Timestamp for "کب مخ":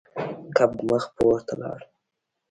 0.57-1.03